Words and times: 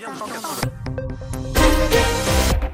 Yeah. 0.00 0.99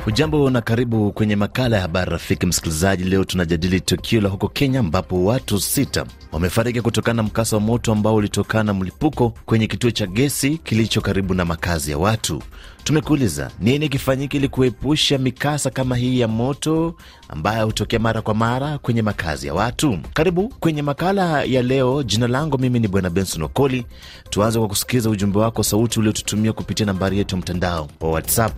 Ujambo 0.07 0.51
na 0.51 0.61
karibu 0.61 1.13
kwenye 1.13 1.37
makala 1.37 1.77
ya 1.77 1.83
habari 1.83 2.11
rafiki 2.11 2.47
msikilizaji. 2.47 3.05
Leo 3.05 3.25
tunajadili 3.25 3.81
tukio 3.81 4.21
la 4.21 4.29
huko 4.29 4.49
Kenya 4.49 4.81
ambapo 4.81 5.25
watu 5.25 5.61
sita 5.61 6.07
wamefariki 6.33 6.81
kutokana 6.81 7.15
na 7.17 7.23
mkasa 7.23 7.57
wa 7.57 7.63
moto 7.63 7.93
ambao 7.93 8.15
ulitokana 8.15 8.65
na 8.65 8.75
mlipuko 8.75 9.33
kwenye 9.47 9.67
kituo 9.67 9.91
cha 9.91 10.07
gesi 10.07 10.59
kilicho 10.59 11.01
karibu 11.01 11.35
na 11.35 11.45
makazi 11.45 11.91
ya 11.91 11.99
watu. 11.99 12.43
Tumekuuliza 12.85 13.51
nini 13.61 13.89
kifanyike 13.89 14.37
ili 14.37 14.49
kuepusha 14.49 15.19
mikasa 15.19 15.71
kama 15.71 15.97
hii 15.97 16.21
ya 16.21 16.29
moto 16.29 16.95
ambayo 17.29 17.67
hutokea 17.67 17.99
mara 17.99 18.23
kwa 18.23 18.35
mara 18.35 18.79
kwenye 18.79 19.03
makazi 19.03 19.47
ya 19.47 19.55
watu. 19.55 19.99
Karibu 20.15 20.49
kwenye 20.49 20.83
makala 20.83 21.43
ya 21.45 21.63
leo. 21.63 22.03
Jina 22.03 22.29
langu 22.29 22.59
mimi 22.59 22.81
ni 22.81 22.89
Bwana 22.89 23.11
Benson 23.11 23.43
Okoli. 23.43 23.87
Tuanze 24.31 24.59
kwa 24.59 24.69
kusikiliza 24.69 25.11
ujumbe 25.11 25.39
wako 25.39 25.63
sauti 25.63 25.99
uliotutumia 25.99 26.53
kupitia 26.53 26.87
nambari 26.87 27.19
yetu 27.19 27.35
ya 27.37 27.41
mtandao 27.43 27.89
wa 28.01 28.11
WhatsApp. 28.11 28.53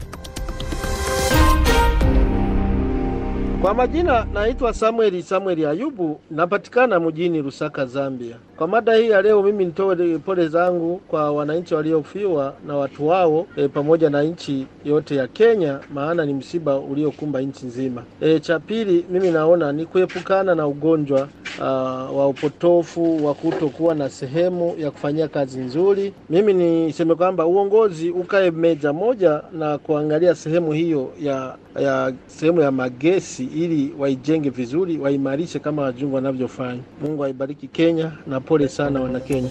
Kwa 3.62 3.74
majina 3.74 4.26
naitwa 4.34 4.74
Samueli 4.74 5.22
Samueli 5.22 5.66
Ayubu, 5.66 6.20
napatikana 6.30 7.00
mjini 7.00 7.42
Lusaka, 7.42 7.86
Zambia. 7.86 8.36
Kwa 8.56 8.68
mada 8.68 8.94
hii 8.94 9.10
ya 9.10 9.22
leo, 9.22 9.42
mimi 9.42 9.64
nitoe 9.64 10.18
pole 10.18 10.48
zangu 10.48 10.96
kwa 11.08 11.32
wananchi 11.32 11.74
waliofiwa 11.74 12.54
na 12.66 12.76
watu 12.76 13.08
wao 13.08 13.46
e, 13.56 13.68
pamoja 13.68 14.10
na 14.10 14.22
nchi 14.22 14.66
yote 14.84 15.16
ya 15.16 15.26
Kenya, 15.26 15.78
maana 15.94 16.26
ni 16.26 16.34
msiba 16.34 16.76
uliokumba 16.78 17.40
nchi 17.40 17.66
nzima. 17.66 18.02
E, 18.20 18.40
cha 18.40 18.58
pili 18.60 19.04
mimi 19.10 19.30
naona 19.30 19.72
ni 19.72 19.86
kuepukana 19.86 20.54
na 20.54 20.66
ugonjwa 20.66 21.28
uh, 21.58 21.64
wa 22.18 22.28
upotofu 22.28 23.26
wa 23.26 23.34
kutokuwa 23.34 23.94
na 23.94 24.08
sehemu 24.10 24.74
ya 24.78 24.90
kufanyia 24.90 25.28
kazi 25.28 25.58
nzuri. 25.60 26.12
Mimi 26.30 26.54
niseme 26.54 27.14
kwamba 27.14 27.46
uongozi 27.46 28.10
ukae 28.10 28.50
meza 28.50 28.92
moja 28.92 29.42
na 29.52 29.78
kuangalia 29.78 30.34
sehemu 30.34 30.72
hiyo 30.72 31.10
ya 31.20 31.54
ya 31.80 32.12
sehemu 32.26 32.60
ya 32.60 32.70
magesi 32.70 33.47
ili 33.54 33.94
waijenge 33.98 34.50
vizuri, 34.50 34.98
waimarishe 34.98 35.58
kama 35.58 35.82
wajungu 35.82 36.14
wanavyofanya. 36.14 36.80
Mungu 37.02 37.24
aibariki 37.24 37.68
Kenya 37.68 38.12
na 38.26 38.40
pole 38.40 38.68
sana 38.68 39.00
wana 39.00 39.20
Kenya. 39.20 39.48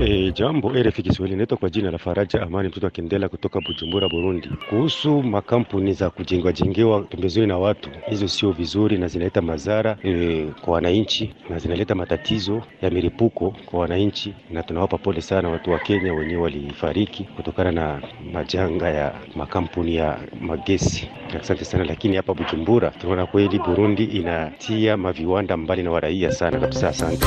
E, 0.00 0.32
jambo 0.32 0.68
RFI 0.72 1.02
Kiswahili, 1.02 1.36
naitwa 1.36 1.58
kwa 1.58 1.70
jina 1.70 1.90
la 1.90 1.98
Faraja 1.98 2.42
Amani 2.42 2.68
mtoto 2.68 2.86
wa 2.86 2.90
Kendela 2.90 3.28
kutoka 3.28 3.60
Bujumbura, 3.60 4.08
Burundi. 4.08 4.48
Kuhusu 4.68 5.22
makampuni 5.22 5.92
za 5.92 6.10
kujengwa 6.10 6.52
jengewa 6.52 7.00
pembezoni 7.02 7.46
na 7.46 7.58
watu, 7.58 7.90
hizo 8.10 8.28
sio 8.28 8.52
vizuri 8.52 8.98
na 8.98 9.08
zinaleta 9.08 9.42
madhara 9.42 9.96
e, 10.04 10.46
kwa 10.60 10.74
wananchi 10.74 11.34
na 11.50 11.58
zinaleta 11.58 11.94
matatizo 11.94 12.62
ya 12.82 12.90
milipuko 12.90 13.56
kwa 13.66 13.80
wananchi, 13.80 14.34
na 14.50 14.62
tunawapa 14.62 14.98
pole 14.98 15.20
sana 15.20 15.48
watu 15.48 15.70
wa 15.70 15.78
Kenya 15.78 16.14
wenyewe 16.14 16.42
walifariki 16.42 17.24
kutokana 17.24 17.72
na 17.72 18.02
majanga 18.32 18.90
ya 18.90 19.14
makampuni 19.36 19.94
ya 19.96 20.18
magesi. 20.40 21.08
Asante 21.40 21.64
sana, 21.64 21.84
lakini 21.84 22.16
hapa 22.16 22.34
Bujumbura 22.34 22.90
tunaona 22.90 23.26
kweli 23.26 23.58
Burundi 23.58 24.04
inatia 24.04 24.96
maviwanda 24.96 25.56
mbali 25.56 25.82
na 25.82 25.90
waraia 25.90 26.32
sana 26.32 26.60
kabisa. 26.60 26.88
Asante. 26.88 27.26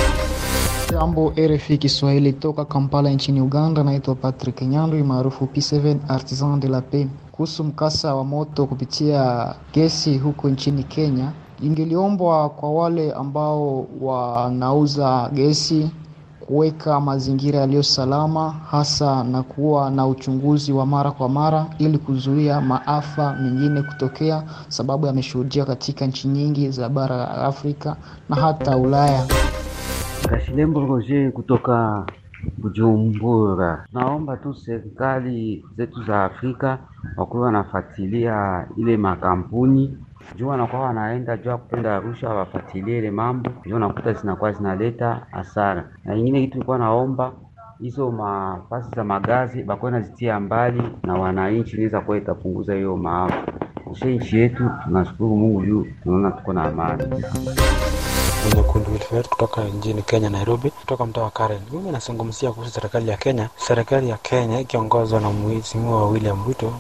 Jambo 0.92 1.34
RFI 1.38 1.78
Kiswahili 1.78 2.34
toka 2.34 2.66
Kampala 2.66 3.10
nchini 3.10 3.42
Uganda. 3.42 3.84
Naitwa 3.84 4.16
Patrick 4.16 4.62
Nyandwi 4.62 5.04
maarufu 5.04 5.46
P7 5.46 5.96
Artisan 6.08 6.60
de 6.60 6.68
la 6.68 6.82
Paix. 6.82 7.08
Kuhusu 7.32 7.64
mkasa 7.64 8.16
wa 8.16 8.24
moto 8.24 8.66
kupitia 8.66 9.54
gesi 9.74 10.18
huko 10.18 10.50
nchini 10.50 10.84
Kenya, 10.84 11.32
ingeliombwa 11.64 12.50
kwa 12.50 12.72
wale 12.72 13.12
ambao 13.14 13.88
wanauza 14.02 15.30
gesi 15.34 15.90
kuweka 16.40 17.00
mazingira 17.02 17.60
yaliyo 17.60 17.84
salama, 17.84 18.50
hasa 18.72 19.24
na 19.24 19.44
kuwa 19.44 19.90
na 19.92 20.08
uchunguzi 20.08 20.72
wa 20.74 20.86
mara 20.86 21.12
kwa 21.12 21.30
mara 21.30 21.66
ili 21.80 21.98
kuzuia 21.98 22.62
maafa 22.62 23.34
mengine 23.34 23.82
kutokea, 23.82 24.44
sababu 24.68 25.08
yameshuhudia 25.08 25.66
katika 25.66 26.06
nchi 26.08 26.28
nyingi 26.28 26.70
za 26.70 26.90
bara 26.90 27.18
la 27.18 27.32
Afrika 27.46 27.96
na 28.30 28.36
hata 28.36 28.78
Ulaya. 28.78 29.26
Kashilembo 30.30 30.80
Roger 30.86 31.32
kutoka 31.32 32.06
Bujumbura. 32.58 33.86
Naomba 33.94 34.38
tu 34.38 34.54
serikali 34.54 35.66
zetu 35.78 36.04
za 36.04 36.24
Afrika 36.24 36.78
wakuwa 37.18 37.44
wanafuatilia 37.46 38.68
ile 38.78 38.98
makampuni 38.98 39.98
juu 40.36 40.48
wanakuwa 40.48 40.82
wanaenda 40.82 41.38
juu 41.38 41.58
kupenda 41.58 41.96
Arusha, 41.96 42.30
wafuatilie 42.30 42.98
ile 42.98 43.12
mambo 43.12 43.50
juu 43.66 43.80
nakuta 43.80 44.14
zinakuwa 44.14 44.52
zinaleta 44.52 45.22
hasara. 45.32 45.90
Na 46.06 46.16
ingine 46.16 46.42
kitu 46.42 46.54
nilikuwa 46.54 46.78
naomba 46.78 47.32
hizo 47.80 48.12
mafasi 48.12 48.90
za 48.96 49.04
magazi 49.04 49.64
bakuwa 49.64 49.92
nazitia 49.92 50.40
mbali 50.40 50.82
na 51.04 51.14
wananchi, 51.14 51.78
niweza 51.78 52.02
kuwa 52.02 52.18
itapunguza 52.18 52.74
hiyo 52.76 52.98
maafa. 52.98 53.44
Ushe 53.92 54.16
nchi 54.16 54.38
yetu 54.38 54.70
tunashukuru 54.84 55.36
Mungu 55.38 55.66
juu 55.66 55.88
tunaona 56.04 56.32
tuko 56.32 56.54
na 56.54 56.64
amani. 56.64 57.04
Nyekundu 58.50 58.92
Wilfred 58.92 59.28
kutoka 59.30 59.64
nchini 59.64 60.02
Kenya, 60.02 60.30
Nairobi, 60.30 60.70
kutoka 60.70 61.06
mtaa 61.06 61.22
wa 61.22 61.30
Karen. 61.30 61.60
Mimi 61.72 61.92
nazungumzia 61.92 62.52
kuhusu 62.52 62.72
serikali 62.72 63.10
ya 63.10 63.18
Kenya. 63.18 63.50
Serikali 63.68 64.10
ya 64.10 64.18
Kenya 64.18 64.60
ikiongozwa 64.60 65.20
na 65.22 65.30
mheshimiwa 65.32 66.10
William 66.10 66.46
Ruto, 66.48 66.74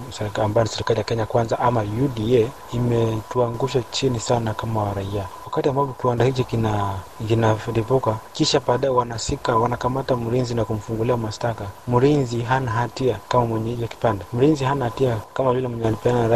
ambayo 0.43 0.63
ni 0.65 0.69
serikali 0.71 0.97
ya 0.99 1.03
Kenya 1.03 1.25
Kwanza 1.25 1.59
ama 1.59 1.81
UDA, 1.81 2.47
imetuangusha 2.73 3.81
chini 3.91 4.19
sana 4.19 4.53
kama 4.53 4.93
raia 4.93 5.25
wakati 5.51 5.69
ambapo 5.69 5.93
kiwanda 5.93 6.25
hichi 6.25 6.43
kina 6.43 6.93
kinalipuka, 7.27 8.17
kisha 8.33 8.59
baadaye 8.67 8.93
wanasika 8.93 9.55
wanakamata 9.55 10.15
mlinzi 10.15 10.53
na 10.55 10.65
kumfungulia 10.65 11.17
mashtaka. 11.17 11.65
Mlinzi 11.87 12.41
hana 12.41 12.71
hatia 12.71 13.17
kama 13.29 13.45
mwenye 13.45 13.81
wa 13.81 13.87
kipande, 13.87 14.25
mlinzi 14.33 14.63
hana 14.63 14.85
hatia 14.85 15.17
kama 15.33 15.53
vile 15.53 15.67
mwenye 15.67 15.87
alipeana 15.87 16.27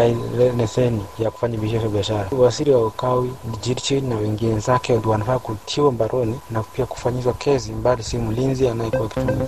leseni 0.57 1.05
ya 1.19 1.31
kufanya 1.31 1.57
biashara 1.57 1.89
biashara. 1.89 2.27
Waziri 2.37 2.71
wa 2.71 2.87
ukawi 2.87 3.31
Jirchi 3.61 4.01
na 4.01 4.15
wengine 4.15 4.59
zake 4.59 4.99
wanafaa 5.05 5.39
kutiwa 5.39 5.91
mbaroni 5.91 6.39
na 6.51 6.63
pia 6.63 6.85
kufanyizwa 6.85 7.33
kesi, 7.33 7.71
mbali 7.71 8.03
si 8.03 8.17
mlinzi 8.17 8.67
anayekuwa 8.67 9.09
kifungo 9.09 9.47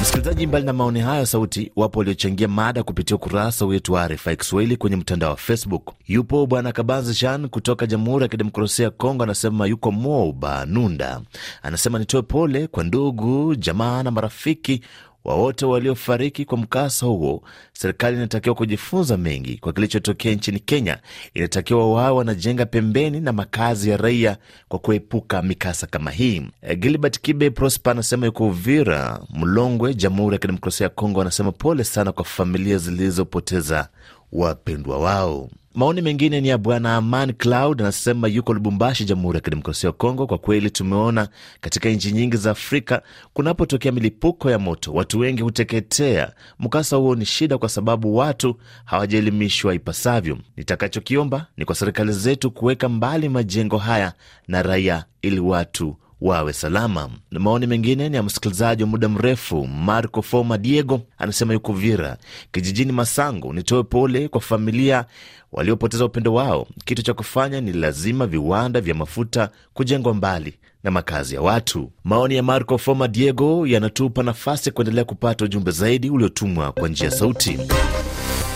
Msikilizaji, 0.00 0.46
mbali 0.46 0.66
na 0.66 0.72
maoni 0.72 1.00
hayo 1.00 1.26
sauti, 1.26 1.72
wapo 1.76 1.98
waliochangia 1.98 2.48
mada 2.48 2.82
kupitia 2.82 3.16
ukurasa 3.16 3.64
wetu 3.66 3.92
wa 3.92 4.08
RFI 4.08 4.36
Kiswahili 4.36 4.76
kwenye 4.76 4.96
mtandao 4.96 5.30
wa 5.30 5.36
Facebook. 5.36 5.92
Yupo 6.06 6.46
Bwana 6.46 6.72
Kabanzi 6.72 7.20
Jean 7.20 7.48
kutoka 7.48 7.86
Jamhuri 7.86 8.22
ya 8.22 8.28
Kidemokrasia 8.28 8.84
ya 8.84 8.90
Kongo, 8.90 9.22
anasema 9.24 9.66
yuko 9.66 9.90
Moba 9.92 10.66
Nunda, 10.66 11.20
anasema 11.62 11.98
nitoe 11.98 12.22
pole 12.22 12.66
kwa 12.66 12.84
ndugu 12.84 13.54
jamaa 13.54 14.02
na 14.02 14.10
marafiki 14.10 14.80
wa 15.28 15.34
wote 15.36 15.66
waliofariki 15.66 16.44
kwa 16.44 16.58
mkasa 16.58 17.06
huo. 17.06 17.42
Serikali 17.72 18.16
inatakiwa 18.16 18.54
kujifunza 18.54 19.16
mengi 19.16 19.58
kwa 19.58 19.72
kilichotokea 19.72 20.34
nchini 20.34 20.58
Kenya. 20.60 20.98
Inatakiwa 21.34 21.92
wao 21.94 22.16
wanajenga 22.16 22.66
pembeni 22.66 23.20
na 23.20 23.32
makazi 23.32 23.90
ya 23.90 23.96
raia 23.96 24.36
kwa 24.68 24.78
kuepuka 24.78 25.42
mikasa 25.42 25.86
kama 25.86 26.10
hii. 26.10 26.42
Gilbert 26.78 27.20
Kibe 27.20 27.50
Prosper 27.50 27.90
anasema 27.90 28.26
yuko 28.26 28.46
Uvira 28.46 29.20
Mlongwe, 29.34 29.94
Jamhuri 29.94 30.34
ya 30.34 30.38
Kidemokrasia 30.40 30.84
ya 30.84 30.90
Kongo, 30.90 31.20
anasema 31.20 31.52
pole 31.52 31.84
sana 31.84 32.12
kwa 32.12 32.24
familia 32.24 32.78
zilizopoteza 32.78 33.88
wapendwa 34.32 34.98
wao. 34.98 35.50
Maoni 35.74 36.00
mengine 36.02 36.40
ni 36.40 36.48
ya 36.48 36.58
bwana 36.58 36.96
Aman 36.96 37.32
Cloud, 37.32 37.80
anasema 37.82 38.28
yuko 38.28 38.54
Lubumbashi, 38.54 39.04
Jamhuri 39.04 39.36
ya 39.36 39.40
Kidemokrasia 39.40 39.88
ya 39.88 39.92
Kongo. 39.92 40.26
Kwa 40.26 40.38
kweli 40.38 40.70
tumeona 40.70 41.28
katika 41.60 41.88
nchi 41.88 42.12
nyingi 42.12 42.36
za 42.36 42.50
Afrika 42.50 43.02
kunapotokea 43.32 43.92
milipuko 43.92 44.50
ya 44.50 44.58
moto 44.58 44.92
watu 44.92 45.18
wengi 45.18 45.42
huteketea. 45.42 46.32
Mkasa 46.58 46.96
huo 46.96 47.14
ni 47.14 47.24
shida 47.24 47.58
kwa 47.58 47.68
sababu 47.68 48.16
watu 48.16 48.56
hawajaelimishwa 48.84 49.74
ipasavyo. 49.74 50.38
Nitakachokiomba 50.56 51.46
ni 51.56 51.64
kwa 51.64 51.74
serikali 51.74 52.12
zetu 52.12 52.50
kuweka 52.50 52.88
mbali 52.88 53.28
majengo 53.28 53.78
haya 53.78 54.12
na 54.48 54.62
raia 54.62 55.04
ili 55.22 55.40
watu 55.40 55.96
wawe 56.20 56.52
salama. 56.52 57.10
Na 57.30 57.40
maoni 57.40 57.66
mengine 57.66 58.08
ni 58.08 58.16
ya 58.16 58.22
msikilizaji 58.22 58.82
wa 58.82 58.88
muda 58.88 59.08
mrefu 59.08 59.66
Marco 59.66 60.22
Foma 60.22 60.58
Diego, 60.58 61.00
anasema 61.18 61.52
yuko 61.52 61.72
Vira 61.72 62.16
kijijini 62.52 62.92
Masango. 62.92 63.52
Nitoe 63.52 63.82
pole 63.82 64.28
kwa 64.28 64.40
familia 64.40 65.04
waliopoteza 65.52 66.04
upendo 66.04 66.34
wao. 66.34 66.66
Kitu 66.84 67.02
cha 67.02 67.14
kufanya 67.14 67.60
ni 67.60 67.72
lazima 67.72 68.26
viwanda 68.26 68.80
vya 68.80 68.94
mafuta 68.94 69.50
kujengwa 69.74 70.14
mbali 70.14 70.54
na 70.84 70.90
makazi 70.90 71.34
ya 71.34 71.40
watu. 71.42 71.92
Maoni 72.04 72.34
ya 72.36 72.42
Marco 72.42 72.78
Foma 72.78 73.08
Diego 73.08 73.66
yanatupa 73.66 74.22
nafasi 74.22 74.68
ya 74.68 74.72
kuendelea 74.72 75.04
kupata 75.04 75.44
ujumbe 75.44 75.70
zaidi 75.70 76.10
uliotumwa 76.10 76.72
kwa 76.72 76.88
njia 76.88 77.10
sauti. 77.10 77.58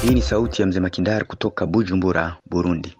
Hii 0.02 0.14
ni 0.14 0.22
sauti 0.22 0.62
ya 0.62 0.68
mzee 0.68 0.80
Makindari 0.80 1.24
kutoka 1.24 1.66
Bujumbura, 1.66 2.36
Burundi. 2.50 2.96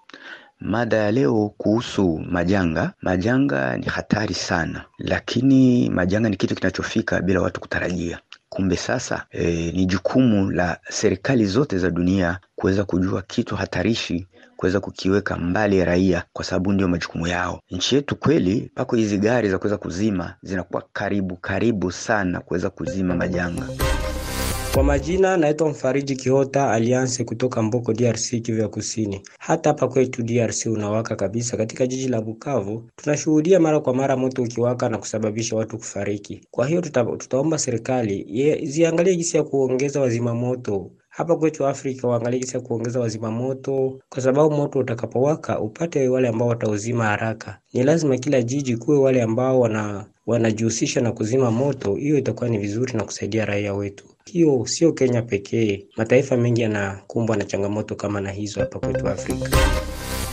Mada 0.65 0.97
ya 0.97 1.13
leo 1.13 1.49
kuhusu 1.57 2.19
majanga. 2.31 2.93
Majanga 3.03 3.77
ni 3.77 3.87
hatari 3.87 4.35
sana, 4.35 4.85
lakini 4.99 5.91
majanga 5.91 6.29
ni 6.29 6.37
kitu 6.37 6.55
kinachofika 6.55 7.21
bila 7.21 7.41
watu 7.41 7.61
kutarajia. 7.61 8.19
Kumbe 8.49 8.77
sasa 8.77 9.27
e, 9.31 9.73
ni 9.75 9.87
jukumu 9.87 10.51
la 10.51 10.79
serikali 10.89 11.47
zote 11.47 11.79
za 11.79 11.91
dunia 11.91 12.39
kuweza 12.57 12.85
kujua 12.85 13.23
kitu 13.23 13.57
hatarishi, 13.57 14.27
kuweza 14.57 14.81
kukiweka 14.81 15.37
mbali 15.37 15.79
ya 15.79 15.85
raia, 15.85 16.25
kwa 16.33 16.45
sababu 16.45 16.73
ndio 16.73 16.89
majukumu 16.89 17.27
yao. 17.27 17.61
Nchi 17.71 17.95
yetu 17.95 18.17
kweli, 18.17 18.71
pako 18.75 18.97
hizi 18.97 19.19
gari 19.19 19.51
za 19.51 19.59
kuweza 19.59 19.77
kuzima 19.79 20.35
zinakuwa 20.43 20.83
karibu 20.93 21.37
karibu 21.37 21.93
sana 21.93 22.41
kuweza 22.41 22.71
kuzima 22.71 23.15
majanga. 23.15 23.69
Kwa 24.75 24.83
majina 24.83 25.37
naitwa 25.37 25.69
Mfariji 25.69 26.17
Kihota 26.17 26.71
Alliance 26.71 27.25
kutoka 27.25 27.63
Mboko, 27.63 27.93
DRC, 27.93 28.41
Kivu 28.43 28.61
ya 28.61 28.69
Kusini. 28.69 29.21
Hata 29.39 29.69
hapa 29.71 29.89
kwetu 29.89 30.23
DRC 30.23 30.67
unawaka 30.67 31.17
kabisa. 31.17 31.57
Katika 31.57 31.87
jiji 31.87 32.09
la 32.09 32.21
Bukavu 32.21 32.91
tunashuhudia 32.97 33.61
mara 33.61 33.81
kwa 33.81 33.95
mara 33.95 34.17
moto 34.17 34.43
ukiwaka 34.43 34.89
na 34.89 34.99
kusababisha 34.99 35.57
watu 35.57 35.79
kufariki. 35.79 36.41
Kwa 36.51 36.67
hiyo 36.67 36.81
tuta, 36.81 37.05
tutaomba 37.05 37.59
serikali 37.59 38.67
ziangalie 38.67 39.17
jinsi 39.17 39.37
ya 39.37 39.43
kuongeza 39.43 40.01
wazima 40.01 40.35
moto 40.35 40.91
hapa 41.09 41.37
kwetu 41.37 41.67
Afrika, 41.67 42.09
waangalie 42.09 42.41
jinsi 42.41 42.57
ya 42.57 42.63
kuongeza 42.63 43.01
wazima 43.01 43.31
moto, 43.31 43.99
kwa 44.09 44.23
sababu 44.23 44.51
moto 44.55 44.79
utakapowaka 44.79 45.61
upate 45.61 46.09
wale 46.09 46.29
ambao 46.29 46.49
watauzima 46.49 47.05
haraka. 47.05 47.59
Ni 47.73 47.83
lazima 47.83 48.17
kila 48.19 48.43
jiji 48.43 48.77
kuwe 48.77 48.99
wale 48.99 49.23
ambao 49.23 49.61
wana 49.61 50.07
wanajihusisha 50.27 51.01
na 51.01 51.13
kuzima 51.13 51.51
moto. 51.51 51.95
Hiyo 51.95 52.19
itakuwa 52.19 52.49
ni 52.51 52.59
vizuri 52.59 52.93
na 52.95 53.05
kusaidia 53.05 53.45
raia 53.45 53.75
wetu. 53.75 54.05
Hiyo 54.27 54.67
sio 54.67 54.93
Kenya 54.93 55.23
pekee, 55.23 55.87
mataifa 55.97 56.37
mengi 56.37 56.61
yanakumbwa 56.63 57.37
na 57.37 57.45
changamoto 57.45 57.95
kama 57.95 58.21
na 58.21 58.31
hizo 58.31 58.61
hapa 58.61 58.79
kwetu 58.79 59.09
Afrika. 59.09 59.51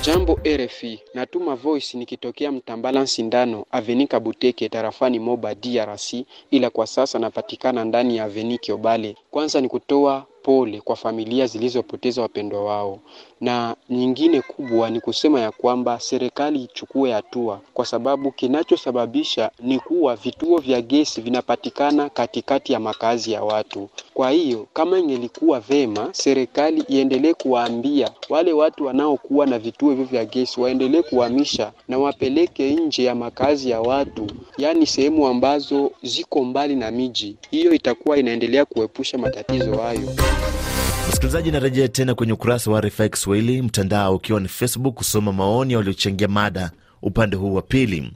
Jambo 0.06 0.39
RFI, 0.45 1.00
natuma 1.13 1.56
voice 1.56 1.97
nikitokea 1.97 2.51
Mtambala 2.51 3.07
Sindano 3.07 3.65
Avenika 3.71 4.19
Buteke 4.19 4.69
tarafani 4.69 5.19
Moba 5.19 5.56
DRC, 5.56 6.13
ila 6.51 6.69
kwa 6.69 6.88
sasa 6.88 7.19
napatikana 7.19 7.86
ndani 7.86 8.18
ya 8.18 8.24
Aveni 8.24 8.57
Kiobale. 8.57 9.15
Kwanza 9.31 9.62
ni 9.62 9.68
kutoa 9.69 10.25
pole 10.44 10.81
kwa 10.81 10.95
familia 10.95 11.47
zilizopoteza 11.47 12.21
wapendwa 12.21 12.63
wao, 12.65 13.00
na 13.41 13.75
nyingine 13.89 14.41
kubwa 14.41 14.89
ni 14.89 15.00
kusema 15.01 15.39
ya 15.39 15.51
kwamba 15.51 16.00
serikali 16.00 16.63
ichukue 16.63 17.12
hatua, 17.12 17.59
kwa 17.74 17.86
sababu 17.86 18.31
kinachosababisha 18.31 19.51
ni 19.59 19.80
kuwa 19.80 20.15
vituo 20.15 20.57
vya 20.57 20.81
gesi 20.81 21.21
vinapatikana 21.21 22.09
katikati 22.09 22.74
ya 22.74 22.80
makazi 22.80 23.31
ya 23.31 23.44
watu. 23.44 23.89
Kwa 24.13 24.31
hiyo 24.31 24.68
kama 24.74 25.00
ingelikuwa 25.00 25.59
vema, 25.59 26.09
serikali 26.12 26.81
iendelee 26.88 27.33
kuwaambia 27.33 28.12
wale 28.30 28.53
watu 28.53 28.86
wanaokuwa 28.86 29.45
na 29.45 29.59
vituo 29.59 29.89
hivyo 29.89 30.06
vya 30.06 30.25
gesi 30.25 30.62
waendelee 30.62 31.01
kuhamisha 31.01 31.71
na 31.88 31.97
wapeleke 32.00 32.74
nje 32.75 33.03
ya 33.03 33.15
makazi 33.15 33.69
ya 33.69 33.81
watu, 33.81 34.27
yaani 34.57 34.85
sehemu 34.85 35.27
ambazo 35.27 35.92
ziko 36.03 36.44
mbali 36.44 36.75
na 36.75 36.92
miji. 36.92 37.35
Hiyo 37.51 37.74
itakuwa 37.74 38.18
inaendelea 38.18 38.65
kuepusha 38.65 39.18
matatizo 39.18 39.77
hayo. 39.77 40.09
Msikilizaji, 41.09 41.51
narejea 41.51 41.88
tena 41.88 42.15
kwenye 42.15 42.33
ukurasa 42.33 42.71
wa 42.71 42.81
RFI 42.81 43.09
Kiswahili 43.09 43.61
mtandao 43.61 44.15
ukiwa 44.15 44.39
ni 44.39 44.47
Facebook 44.47 44.95
kusoma 44.95 45.33
maoni 45.33 45.75
waliochangia 45.75 46.27
mada 46.27 46.71
upande 47.01 47.38
huu 47.38 47.53
wa 47.53 47.61
pili. 47.61 48.13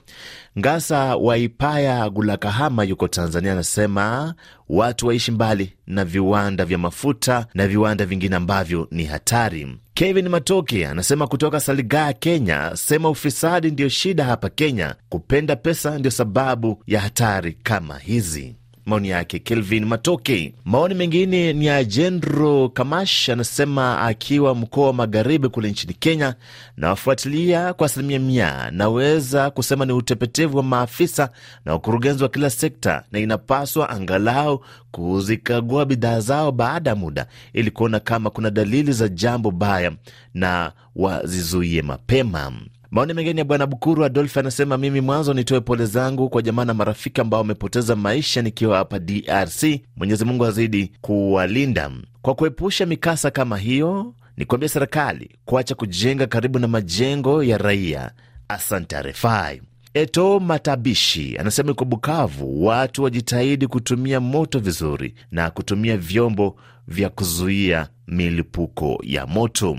Ngasa 0.60 1.16
Waipaya 1.16 2.10
Gulakahama 2.10 2.84
yuko 2.84 3.08
Tanzania, 3.08 3.52
anasema 3.52 4.34
watu 4.70 5.08
waishi 5.08 5.32
mbali 5.32 5.74
na 5.88 6.06
viwanda 6.06 6.66
vya 6.66 6.78
mafuta 6.78 7.48
na 7.54 7.68
viwanda 7.68 8.06
vingine 8.06 8.36
ambavyo 8.36 8.88
ni 8.92 9.04
hatari. 9.06 9.78
Kevin 9.94 10.30
Matoke 10.30 10.88
anasema 10.88 11.28
kutoka 11.28 11.60
Saligaa, 11.60 12.14
Kenya, 12.14 12.72
sema 12.76 13.10
ufisadi 13.10 13.72
ndiyo 13.72 13.90
shida 13.90 14.24
hapa 14.26 14.50
Kenya, 14.50 14.96
kupenda 15.10 15.56
pesa 15.56 15.98
ndio 16.00 16.12
sababu 16.12 16.84
ya 16.88 17.02
hatari 17.02 17.54
kama 17.64 17.98
hizi. 17.98 18.56
Maoni 18.86 19.10
yake 19.10 19.40
Kelvin 19.40 19.86
Matoke. 19.86 20.54
Maoni 20.66 20.94
mengine 20.96 21.54
ni 21.54 21.66
ya 21.66 21.84
Jenro 21.84 22.70
Kamash, 22.70 23.30
anasema 23.30 24.02
akiwa 24.02 24.56
mkoa 24.56 24.88
wa 24.88 24.94
Magharibi 24.94 25.50
kule 25.50 25.72
nchini 25.72 25.94
Kenya, 25.94 26.36
nawafuatilia 26.78 27.74
kwa 27.74 27.86
asilimia 27.86 28.20
mia. 28.20 28.72
Naweza 28.72 29.50
kusema 29.52 29.86
ni 29.86 29.92
utepetevu 29.94 30.58
wa 30.58 30.64
maafisa 30.64 31.30
na 31.66 31.72
wakurugenzi 31.72 32.24
wa 32.24 32.30
kila 32.30 32.50
sekta, 32.50 33.04
na 33.12 33.20
inapaswa 33.20 33.90
angalau 33.90 34.66
kuzikagua 34.92 35.86
bidhaa 35.86 36.20
zao 36.20 36.52
baada 36.52 36.90
ya 36.90 36.96
muda, 36.96 37.28
ili 37.54 37.72
kuona 37.72 38.00
kama 38.00 38.30
kuna 38.30 38.50
dalili 38.50 38.92
za 38.92 39.08
jambo 39.08 39.52
baya 39.52 39.92
na 40.34 40.72
wazizuie 40.96 41.82
mapema. 41.82 42.52
Maoni 42.94 43.14
mengine 43.14 43.42
ya 43.42 43.46
bwana 43.46 43.68
Bukuru 43.68 44.06
Adolf 44.06 44.38
anasema 44.38 44.78
mimi 44.78 45.02
mwanzo 45.02 45.34
nitoe 45.34 45.60
pole 45.60 45.86
zangu 45.86 46.30
kwa 46.30 46.42
jamaa 46.42 46.66
na 46.66 46.74
marafiki 46.74 47.22
ambao 47.22 47.40
wamepoteza 47.40 47.96
maisha 47.96 48.42
nikiwa 48.42 48.78
hapa 48.78 49.00
DRC. 49.00 49.64
Mwenyezi 49.96 50.26
Mungu 50.26 50.46
azidi 50.46 50.92
kuwalinda 51.02 51.92
kwa 52.22 52.36
kuepusha 52.36 52.86
mikasa 52.86 53.32
kama 53.32 53.58
hiyo. 53.58 54.14
Ni 54.38 54.46
kuambia 54.46 54.70
serikali 54.70 55.30
kuacha 55.46 55.76
kujenga 55.76 56.28
karibu 56.28 56.60
na 56.60 56.68
majengo 56.68 57.44
ya 57.44 57.58
raia. 57.58 58.12
Asante 58.48 59.02
RFI. 59.02 59.62
Eto 59.94 60.40
Matabishi 60.40 61.38
anasema 61.38 61.72
iko 61.72 61.86
Bukavu, 61.86 62.66
watu 62.66 63.04
wajitahidi 63.04 63.68
kutumia 63.68 64.20
moto 64.20 64.60
vizuri 64.60 65.14
na 65.32 65.50
kutumia 65.52 65.98
vyombo 65.98 66.56
vya 66.88 67.10
kuzuia 67.10 67.88
milipuko 68.08 69.00
ya 69.04 69.28
moto. 69.28 69.78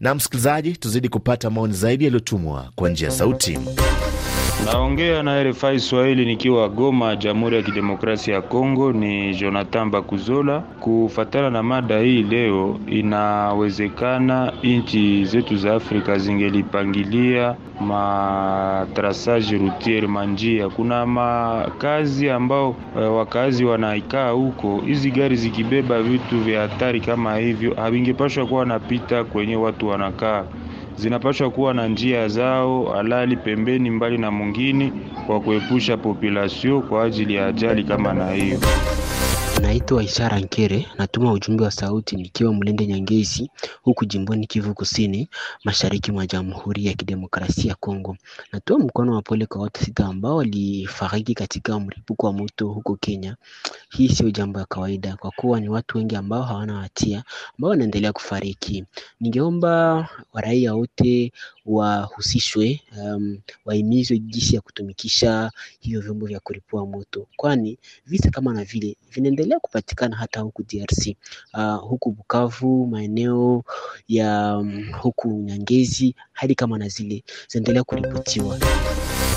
Na 0.00 0.14
msikilizaji, 0.14 0.72
tuzidi 0.76 1.08
kupata 1.08 1.50
maoni 1.50 1.72
zaidi 1.74 2.04
yaliyotumwa 2.04 2.72
kwa 2.74 2.88
njia 2.88 3.08
ya 3.08 3.14
sauti. 3.14 3.58
Naongea 4.64 5.22
na 5.22 5.42
RFI 5.44 5.80
Swahili 5.80 6.24
nikiwa 6.26 6.68
Goma, 6.68 7.16
Jamhuri 7.16 7.56
ya 7.56 7.62
Kidemokrasia 7.62 8.34
ya 8.34 8.42
Kongo. 8.42 8.92
Ni 8.92 9.34
Jonathan 9.34 9.90
Bakuzola. 9.90 10.60
Kufatana 10.60 11.50
na 11.50 11.62
mada 11.62 11.98
hii 12.00 12.22
leo, 12.22 12.80
inawezekana 12.86 14.52
nchi 14.62 15.24
zetu 15.24 15.56
za 15.56 15.74
Afrika 15.74 16.18
zingelipangilia 16.18 17.54
matrasage 17.80 19.58
rutier 19.58 20.08
manjia. 20.08 20.68
Kuna 20.68 21.06
makazi 21.06 22.30
ambao 22.30 22.76
e, 22.98 23.00
wakazi 23.00 23.64
wanaikaa 23.64 24.30
huko, 24.30 24.80
hizi 24.86 25.10
gari 25.10 25.36
zikibeba 25.36 26.02
vitu 26.02 26.40
vya 26.40 26.60
hatari 26.60 27.00
kama 27.00 27.36
hivyo 27.36 27.74
havingepashwa 27.74 28.46
kuwa 28.46 28.60
wanapita 28.60 29.24
kwenye 29.24 29.56
watu 29.56 29.88
wanakaa 29.88 30.44
zinapaswa 31.00 31.50
kuwa 31.50 31.74
na 31.74 31.88
njia 31.88 32.28
zao 32.28 32.84
halali 32.84 33.36
pembeni, 33.36 33.90
mbali 33.90 34.18
na 34.18 34.30
mwingine, 34.30 34.92
kwa 35.26 35.40
kuepusha 35.40 35.96
populasio 35.96 36.80
kwa 36.80 37.04
ajili 37.04 37.34
ya 37.34 37.46
ajali 37.46 37.84
kama 37.84 38.12
na 38.14 38.30
hiyo. 38.30 38.58
Naitwa 39.60 40.02
Ishara 40.02 40.40
Nkere, 40.40 40.86
natuma 40.98 41.32
ujumbe 41.32 41.64
wa 41.64 41.70
sauti 41.70 42.16
nikiwa 42.16 42.52
Mlende 42.54 42.86
Nyangezi, 42.86 43.50
huku 43.82 44.04
jimboni 44.04 44.46
Kivu 44.46 44.74
Kusini, 44.74 45.28
mashariki 45.64 46.12
mwa 46.12 46.26
Jamhuri 46.26 46.86
ya 46.86 46.94
Kidemokrasia 46.94 47.68
ya 47.70 47.74
Kongo. 47.74 48.16
Natoa 48.52 48.78
mkono 48.78 49.14
wa 49.14 49.22
pole 49.22 49.46
kwa 49.46 49.62
watu 49.62 49.84
sita 49.84 50.06
ambao 50.06 50.36
walifariki 50.36 51.34
katika 51.34 51.80
mlipuko 51.80 52.26
wa 52.26 52.32
moto 52.32 52.68
huko 52.68 52.96
Kenya. 52.96 53.36
Hii 53.90 54.08
sio 54.08 54.30
jambo 54.30 54.58
ya 54.58 54.64
kawaida, 54.66 55.16
kwa 55.16 55.30
kuwa 55.30 55.60
ni 55.60 55.68
watu 55.68 55.98
wengi 55.98 56.16
ambao 56.16 56.42
hawana 56.42 56.80
hatia 56.80 57.24
ambao 57.58 57.70
wanaendelea 57.70 58.12
kufariki. 58.12 58.84
Ningeomba 59.20 60.08
waraia 60.32 60.74
wote 60.74 61.32
wahusishwe, 61.66 62.80
um, 63.02 63.38
wahimizwe 63.64 64.18
jinsi 64.18 64.54
ya 64.54 64.60
kutumikisha 64.60 65.50
hivyo 65.80 66.00
vyombo 66.00 66.26
vya 66.26 66.40
kulipua 66.40 66.86
moto, 66.86 67.26
kwani 67.36 67.78
visa 68.06 68.30
kama 68.30 68.52
na 68.54 68.64
vile 68.64 68.96
vinaendelea 69.12 69.60
kupatikana 69.60 70.16
hata 70.16 70.40
huku 70.40 70.62
DRC, 70.62 71.16
uh, 71.54 71.76
huku 71.88 72.10
Bukavu, 72.10 72.86
maeneo 72.86 73.64
ya 74.08 74.56
um, 74.58 74.92
huku 75.00 75.28
Nyangezi, 75.28 76.14
hadi 76.32 76.54
kama 76.54 76.78
na 76.78 76.88
zile 76.88 77.24
zinaendelea 77.48 77.84
kuripotiwa. 77.84 78.58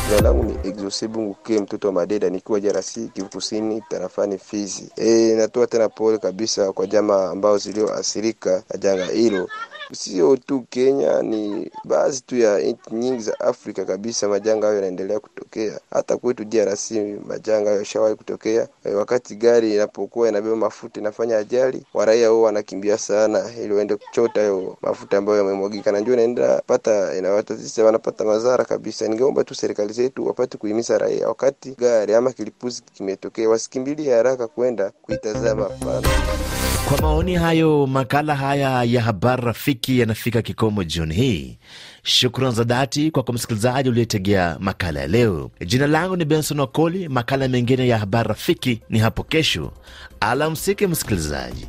Jina 0.10 0.22
langu 0.22 0.44
ni 0.44 0.70
Exose 0.70 1.08
Bunguke, 1.08 1.60
mtoto 1.60 1.88
wa 1.88 1.94
Madeda, 1.94 2.30
nikiwa 2.30 2.60
DRC 2.60 2.94
Kivu 3.14 3.30
Kusini, 3.30 3.82
tarafani 3.90 4.38
Fizi. 4.38 4.92
E, 4.96 5.36
natoa 5.38 5.68
tena 5.68 5.90
pole 5.90 6.18
kabisa 6.18 6.72
kwa 6.74 6.88
jamaa 6.88 7.30
ambao 7.30 7.58
zilioathirika 7.58 8.64
na 8.70 8.78
janga 8.80 9.06
hilo 9.06 9.50
sio 9.96 10.38
tu 10.38 10.66
Kenya, 10.70 11.22
ni 11.22 11.72
baadhi 11.86 12.22
tu 12.22 12.38
ya 12.38 12.60
nchi 12.60 12.96
nyingi 12.96 13.24
za 13.24 13.40
Afrika 13.40 13.86
kabisa. 13.86 14.28
Majanga 14.28 14.66
hayo 14.68 14.76
yanaendelea 14.76 15.20
kutokea, 15.20 15.80
hata 15.92 16.18
kwetu 16.18 16.46
DRC 16.46 16.92
majanga 17.28 17.70
hayo 17.70 17.80
yashawahi 17.80 18.16
kutokea. 18.16 18.68
E, 18.86 18.94
wakati 18.94 19.36
gari 19.36 19.74
inapokuwa 19.74 20.30
inabeba 20.30 20.56
mafuta 20.56 21.00
inafanya 21.00 21.38
ajali, 21.38 21.84
waraia 21.94 22.32
wao 22.32 22.42
wanakimbia 22.42 22.98
sana 22.98 23.44
ili 23.64 23.74
waende 23.74 23.96
kuchota 23.96 24.42
hayo 24.42 24.78
mafuta 24.82 25.18
ambayo 25.18 25.38
yamemwagika, 25.38 25.92
na 25.92 26.00
ndio 26.00 26.14
inaenda 26.14 26.62
pata 26.68 27.18
inawatazisa, 27.18 27.84
wanapata 27.84 28.24
madhara 28.26 28.66
kabisa. 28.66 29.08
Ningeomba 29.08 29.44
tu 29.44 29.56
serikali 29.56 29.94
zetu 29.94 30.28
wapate 30.28 30.58
kuhimiza 30.58 30.98
raia, 30.98 31.28
wakati 31.28 31.76
gari 31.80 32.14
ama 32.16 32.32
kilipuzi 32.32 32.84
kimetokea, 32.94 33.50
wasikimbilie 33.50 34.14
haraka 34.14 34.48
kwenda 34.48 34.92
kuitazama 35.02 35.66
pana 35.66 36.08
kwa 36.90 37.02
maoni 37.02 37.36
hayo, 37.36 37.88
makala 37.88 38.36
haya 38.36 38.84
ya 38.84 39.02
habari 39.02 39.42
rafiki 39.46 39.83
yanafika 39.90 40.42
kikomo 40.42 40.84
jioni 40.84 41.14
hii. 41.16 41.58
Shukran 42.04 42.52
za 42.52 42.64
dhati 42.64 43.12
kwako 43.12 43.34
msikilizaji 43.34 43.90
uliyetegea 43.90 44.58
makala 44.60 45.00
ya 45.00 45.08
leo. 45.08 45.52
Jina 45.66 45.88
langu 45.88 46.16
ni 46.16 46.26
Benson 46.26 46.60
Wakoli. 46.60 47.10
Makala 47.10 47.48
mengine 47.48 47.88
ya 47.88 47.98
habari 47.98 48.28
rafiki 48.30 48.82
ni 48.90 49.00
hapo 49.00 49.24
kesho. 49.24 49.72
Alamsiki 50.20 50.88
msikilizaji. 50.88 51.68